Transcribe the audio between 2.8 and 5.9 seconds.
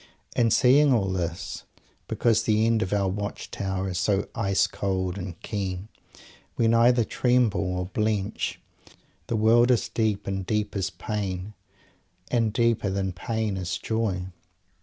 of our watch tower is so ice cold and keen,